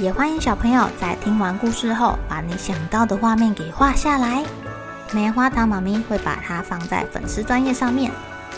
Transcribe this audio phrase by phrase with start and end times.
[0.00, 4.44] 也欢迎小朋友在听完故事后，把你想到的画面给画下来。
[5.12, 8.10] 棉花糖妈咪会把它放在粉丝专页上面，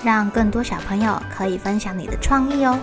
[0.02, 2.78] 让更多小朋友可以分享你的创意哦。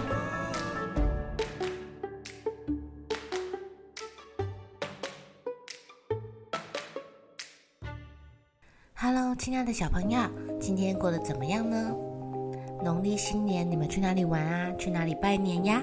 [8.93, 10.21] Hello，亲爱的小朋友，
[10.61, 11.91] 今天过得怎么样呢？
[12.83, 14.71] 农历新年你们去哪里玩啊？
[14.77, 15.81] 去哪里拜年呀？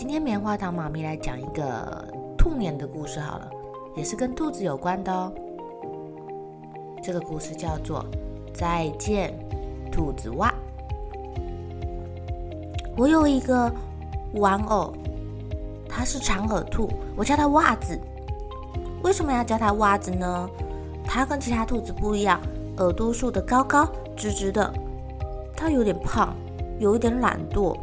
[0.00, 2.02] 今天棉花糖妈咪来讲一个
[2.34, 3.50] 兔年的故事好了，
[3.94, 5.30] 也是跟兔子有关的哦。
[7.02, 8.02] 这个故事叫做
[8.54, 9.38] 《再见，
[9.92, 10.48] 兔子袜》。
[12.96, 13.70] 我有一个
[14.36, 14.90] 玩偶，
[15.86, 18.00] 它是长耳兔，我叫它袜子。
[19.02, 20.48] 为什么要叫它袜子呢？
[21.04, 22.40] 它跟其他兔子不一样，
[22.78, 24.72] 耳朵竖得高高直直的。
[25.54, 26.34] 它有点胖，
[26.78, 27.76] 有一点懒惰。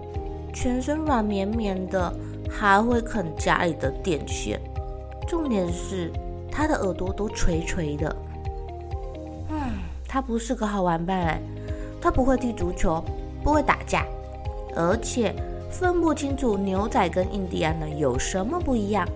[0.59, 2.11] 全身软绵绵的，
[2.50, 4.59] 还会啃家里的电线。
[5.27, 6.11] 重点是，
[6.52, 8.16] 它的耳朵都垂垂的。
[9.52, 9.55] 嗯，
[10.08, 11.39] 它不是个好玩伴哎。
[12.02, 13.03] 它不会踢足球，
[13.44, 14.03] 不会打架，
[14.75, 15.31] 而且
[15.69, 19.08] 分不清楚牛仔跟印第安人有什么不一样。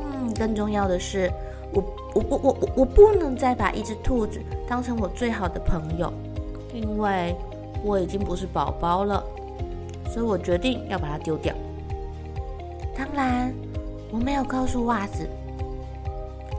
[0.00, 1.30] 嗯，更重要的是，
[1.74, 6.10] 我我我我我不能再把一只兔子当成我最好的朋友，
[6.72, 7.36] 因为
[7.84, 9.22] 我已经不是宝宝了。
[10.12, 11.54] 所以我决定要把它丢掉。
[12.96, 13.54] 当然，
[14.10, 15.28] 我没有告诉袜子。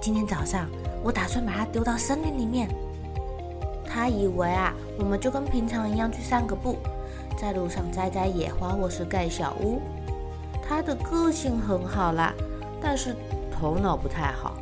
[0.01, 0.67] 今天早上，
[1.03, 2.69] 我打算把它丢到森林里面。
[3.85, 6.77] 他以为啊，我们就跟平常一样去散个步，
[7.37, 9.81] 在路上摘摘野花或是盖小屋。
[10.67, 12.33] 他的个性很好啦，
[12.79, 13.15] 但是
[13.51, 14.55] 头脑不太好。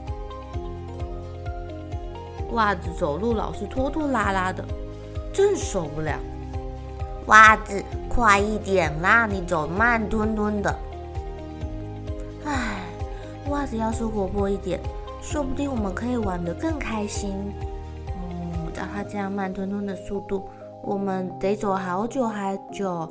[2.54, 4.64] 袜子走路老是拖拖拉拉的，
[5.34, 6.18] 真受不了。
[7.28, 7.84] 袜子。
[8.10, 9.28] 快一点啦！
[9.28, 10.76] 你走慢吞吞的。
[12.46, 12.82] 唉，
[13.52, 14.80] 袜子要是活泼一点，
[15.22, 17.36] 说不定我们可以玩得更开心。
[18.08, 20.50] 嗯，照他这样慢吞吞的速度，
[20.82, 23.08] 我们得走好久好久，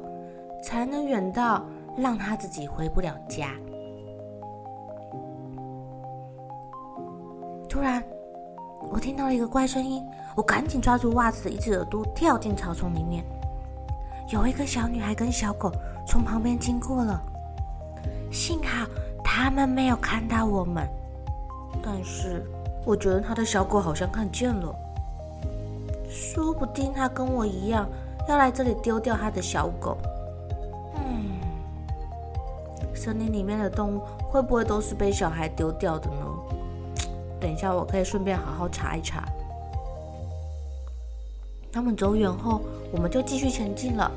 [0.60, 1.64] 才能远到
[1.96, 3.50] 让他自己回不了家。
[7.68, 8.02] 突然，
[8.90, 10.02] 我听到了一个怪声音，
[10.34, 13.24] 我赶紧抓住袜子的一只耳朵，跳进草丛里面。
[14.28, 15.70] 有一个小女孩跟小狗
[16.06, 17.22] 从旁边经过了，
[18.32, 18.86] 幸好
[19.22, 20.88] 他们没有看到我们。
[21.82, 22.44] 但是
[22.84, 24.74] 我觉得他的小狗好像看见了，
[26.10, 27.88] 说不定他跟我一样
[28.28, 29.96] 要来这里丢掉他的小狗。
[30.96, 31.38] 嗯，
[32.94, 34.00] 森林里面的动物
[34.30, 36.26] 会不会都是被小孩丢掉的呢？
[37.38, 39.22] 等一下我可以顺便好好查一查。
[41.70, 44.10] 他们走远后，我们就继续前进了。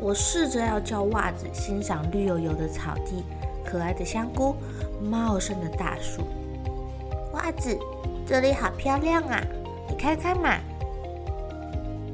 [0.00, 3.24] 我试着要叫袜子欣赏绿油油的草地、
[3.64, 4.54] 可爱的香菇、
[5.02, 6.22] 茂盛的大树。
[7.32, 7.76] 袜子，
[8.26, 9.42] 这里好漂亮啊，
[9.88, 10.56] 你看看嘛。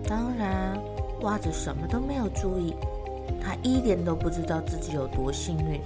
[0.06, 0.78] 当然，
[1.22, 2.75] 袜子什么都没有注意，
[3.42, 5.81] 他一点都不知道自己有多幸运。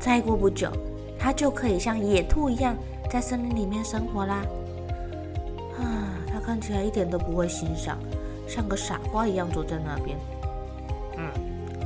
[0.00, 0.70] 再过不久，
[1.18, 2.76] 他就可以像野兔一样
[3.10, 4.44] 在森林里面生活啦。
[6.46, 7.98] 看起来一点都不会欣赏，
[8.46, 10.18] 像个傻瓜一样坐在那边。
[11.16, 11.30] 嗯，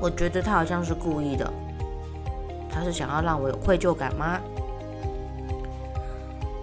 [0.01, 1.51] 我觉得他好像是故意的。
[2.71, 4.39] 他是想要让我有愧疚感吗？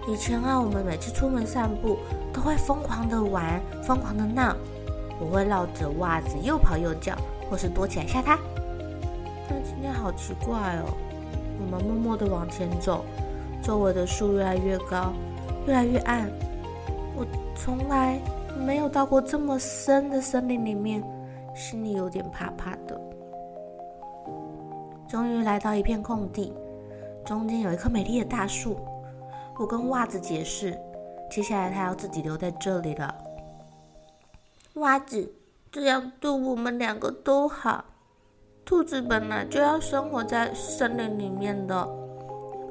[0.08, 1.98] 以前啊，我们每次出门散步
[2.32, 4.54] 都会疯狂的玩，疯狂的闹。
[5.18, 7.16] 我会绕着袜子又跑又叫，
[7.50, 8.38] 或是躲起来吓他。
[9.48, 10.94] 但今天好奇怪哦，
[11.58, 13.04] 我们默默的往前走，
[13.62, 15.12] 周围的树越来越高，
[15.66, 16.30] 越来越暗。
[17.16, 17.26] 我
[17.56, 18.20] 从来
[18.56, 21.02] 没有到过这么深的森林里面，
[21.54, 23.00] 心里有点怕怕的。
[25.08, 26.52] 终于来到一片空地，
[27.24, 28.76] 中间有一棵美丽的大树。
[29.58, 30.76] 我跟袜子解释，
[31.30, 33.14] 接下来他要自己留在这里了。
[34.74, 35.32] 袜子，
[35.70, 37.84] 这样对我们两个都好。
[38.64, 41.88] 兔子本来就要生活在森林里面的，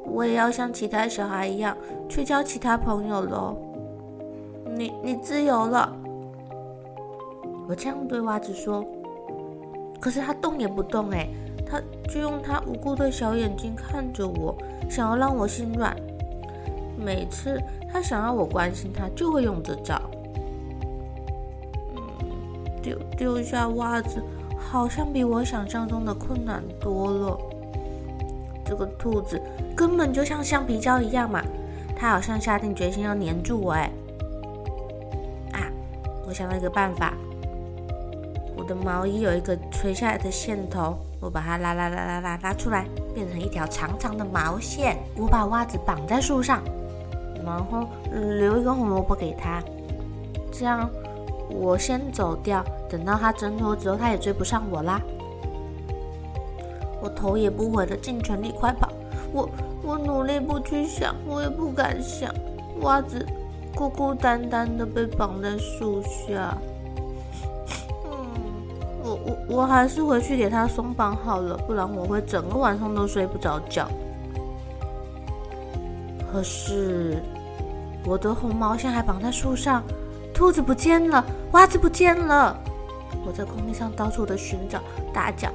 [0.06, 1.76] 我也要像其他小孩一样
[2.10, 3.56] 去交其他朋友喽。
[4.76, 5.90] 你你自由了，
[7.68, 8.86] 我这样对袜子说，
[10.02, 11.30] 可是他动也不动哎，
[11.66, 11.80] 他
[12.10, 14.54] 就用他无辜的小眼睛看着我，
[14.90, 15.96] 想要让我心软。
[16.98, 17.58] 每次
[17.92, 20.02] 他想要我关心他，就会用这招。
[21.96, 22.02] 嗯，
[22.82, 24.22] 丢丢下袜子，
[24.58, 27.40] 好像比我想象中的困难多了。
[28.66, 29.42] 这个兔子
[29.76, 31.42] 根本就像橡皮胶一样嘛，
[31.96, 33.90] 它好像下定决心要黏住我哎。
[36.28, 37.14] 我想到一个办法。
[38.58, 44.98] 我的毛衣有一个垂下来的线头，我把它拉拉拉拉拉拉出来，变成一条长长的毛线。
[45.18, 46.64] 我把袜子绑在树上，
[47.46, 49.62] 然后留一个红萝卜给他。
[50.52, 50.90] 这样
[51.50, 55.02] 我先走掉，等到他挣脱之后，他也追不上我啦。
[57.02, 58.90] 我头也不回的尽全力快跑。
[59.34, 59.50] 我
[59.84, 62.34] 我努力不去想，我也不敢想，
[62.82, 63.24] 袜子
[63.76, 66.58] 孤孤单单的被绑在树下。
[68.06, 68.12] 嗯
[69.04, 73.88] 我我还是回去给他松绑好了，不然我会整个晚上都睡不着觉。
[76.32, 77.22] 可是
[78.04, 79.84] 我的红毛线还绑在树上，
[80.34, 82.58] 兔子不见了，袜子不见了。
[83.26, 84.82] 我在空地上到处的寻找，
[85.14, 85.50] 大叫：“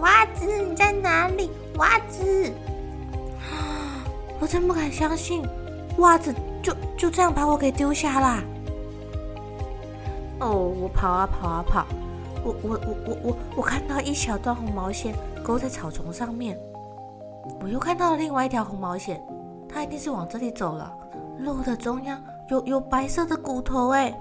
[0.00, 1.50] 袜子你在哪里？
[1.76, 2.52] 袜子！”
[4.38, 5.42] 我真不敢相信，
[5.98, 6.34] 袜子
[6.66, 8.42] 就就这样把我给丢下啦。
[10.40, 11.86] 哦，我跑啊跑啊跑。
[12.44, 15.14] 我我我我我我看到一小段红毛线
[15.44, 16.58] 勾在草丛上面，
[17.62, 19.22] 我又看到了另外一条红毛线，
[19.68, 20.92] 它一定是往这里走了。
[21.38, 24.12] 路的中央有有白色的骨头哎，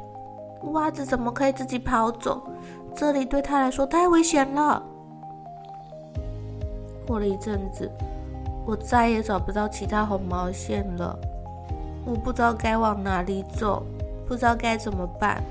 [0.73, 2.43] 袜子怎么可以自己跑走？
[2.95, 4.83] 这里对它来说太危险了。
[7.07, 7.91] 过了一阵子，
[8.67, 11.17] 我再也找不到其他红毛线了，
[12.05, 13.83] 我不知道该往哪里走，
[14.27, 15.43] 不知道该怎么办，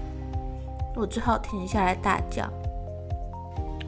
[0.94, 2.48] 我只好停下来大叫。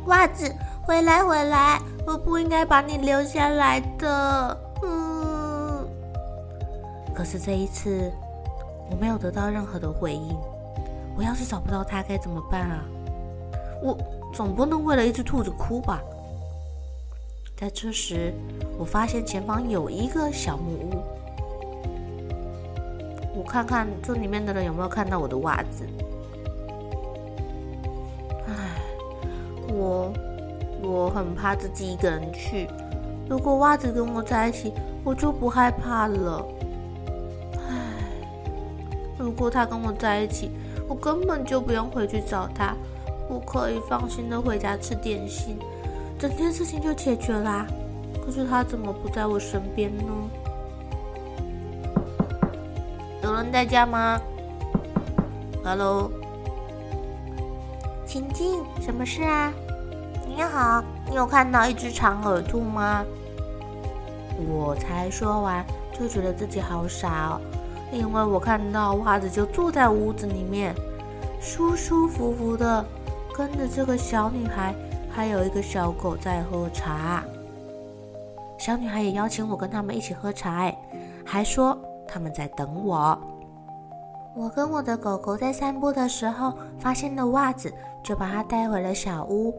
[0.06, 0.52] 袜子，
[0.82, 1.80] 回来回来！
[2.06, 4.58] 我不应该把你留下来的。
[4.82, 5.88] 嗯。
[7.14, 8.12] 可是这一次，
[8.90, 10.36] 我没有得到任何的回应。
[11.16, 12.84] 我要是找不到它该怎么办啊？
[13.82, 13.96] 我
[14.32, 16.00] 总不能为了一只兔子哭吧？
[17.56, 18.32] 在这时，
[18.78, 21.15] 我发现前方有一个小木屋。
[23.46, 25.86] 看看这里面的人有没有看到我的袜子。
[28.46, 28.52] 唉
[29.68, 30.12] 我
[30.82, 32.68] 我很怕自己一个人去，
[33.28, 34.72] 如果袜子跟我在一起，
[35.04, 36.46] 我就不害怕了。
[37.56, 37.74] 唉，
[39.18, 40.50] 如果他跟我在一起，
[40.88, 42.74] 我根本就不用回去找他，
[43.28, 45.58] 我可以放心的回家吃点心，
[46.18, 47.66] 整件事情就解决啦。
[48.24, 50.04] 可是他怎么不在我身边呢？
[53.26, 54.20] 有人在家吗
[55.64, 56.08] ？Hello，
[58.06, 59.52] 请进，什么事啊？
[60.28, 63.04] 你好，你有看到一只长耳兔吗？
[64.48, 67.40] 我才说完，就觉得自己好傻哦，
[67.90, 70.72] 因为我看到袜子就坐在屋子里面，
[71.40, 72.84] 舒舒服服的
[73.34, 74.72] 跟着这个小女孩，
[75.10, 77.24] 还有一个小狗在喝茶。
[78.56, 80.78] 小女孩也邀请我跟他们一起喝茶，哎，
[81.24, 83.18] 还说他们在等我。
[84.34, 87.72] 我跟我的狗狗在散步的时候发现了袜子，
[88.02, 89.54] 就把它带回了小屋。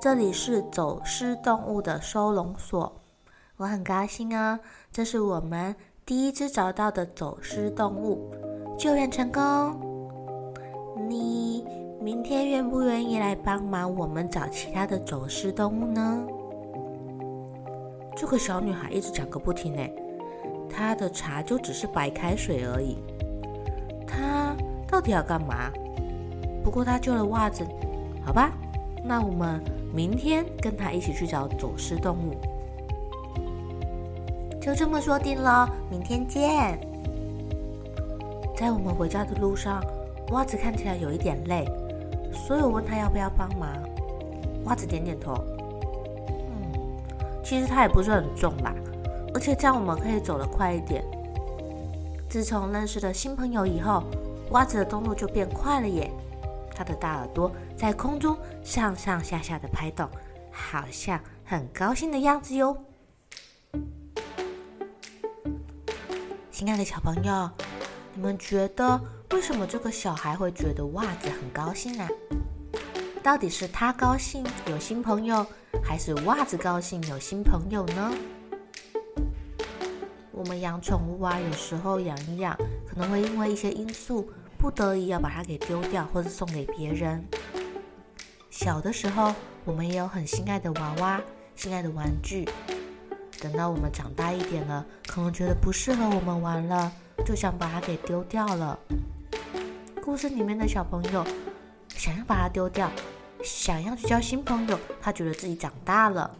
[0.00, 2.90] 这里是走失动物的收容所，
[3.56, 4.58] 我很高兴啊！
[4.90, 5.74] 这是我们
[6.06, 8.30] 第一只找到的走失动物，
[8.78, 9.42] 救援成功。
[11.08, 11.66] 你
[12.00, 16.24] 明天愿不愿意来帮忙我们找其他的走失动物呢？
[18.16, 19.82] 这个小女孩一直讲个不停呢，
[20.70, 22.96] 他的茶就只是白开水而已，
[24.06, 24.54] 他
[24.86, 25.70] 到底要干嘛？
[26.62, 27.66] 不过他救了袜子，
[28.24, 28.52] 好吧，
[29.04, 29.60] 那我们。
[29.92, 32.36] 明天跟他一起去找走失动物，
[34.60, 35.68] 就这么说定了。
[35.90, 36.78] 明天见。
[38.56, 39.82] 在我们回家的路上，
[40.30, 41.66] 袜子看起来有一点累，
[42.32, 43.68] 所以我问他要不要帮忙。
[44.62, 45.34] 袜子点点头。
[46.28, 46.72] 嗯，
[47.42, 48.72] 其实他也不是很重啦，
[49.34, 51.04] 而且这样我们可以走得快一点。
[52.28, 54.04] 自从认识了新朋友以后，
[54.50, 56.10] 袜子的动作就变快了耶。
[56.74, 60.08] 他的大耳朵在空中上上下下的拍动，
[60.50, 62.76] 好像很高兴的样子哟。
[66.50, 67.50] 亲爱的小朋友，
[68.14, 69.00] 你们觉得
[69.32, 72.08] 为什么这个小孩会觉得袜子很高兴啊？
[73.22, 75.44] 到底是他高兴有新朋友，
[75.84, 78.12] 还是袜子高兴有新朋友呢？
[80.40, 82.56] 我们养宠物啊，有时候养一养，
[82.88, 84.26] 可能会因为一些因素。
[84.56, 87.22] 不得已要把它给丢掉，或者送给别人。
[88.50, 89.34] 小的时候，
[89.66, 91.20] 我们也有很心爱的娃娃，
[91.54, 92.48] 心爱的玩具。
[93.38, 96.90] 等到我们长大一点了，可能觉得不适合我们玩了，
[97.26, 98.78] 就想把它给丢掉了。
[100.02, 101.22] 故事里面的小朋友
[101.88, 102.90] 想要把它丢掉，
[103.42, 106.30] 想要去交新朋友，他觉得自己长大了，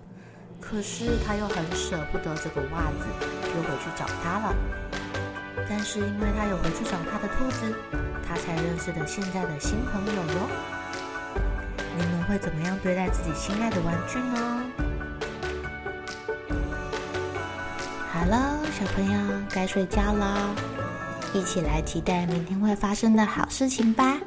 [0.58, 4.54] 可是他又很舍不得这个袜子，又回去找它了。
[5.68, 7.76] 但是因为他有回去找他的兔子，
[8.26, 10.48] 他才认识了现在的新朋友哟。
[11.96, 14.62] 你们会怎么样对待自己心爱的玩具呢？
[18.10, 20.54] 好了，小朋友该睡觉了，
[21.34, 24.18] 一起来期待明天会发生的好事情吧。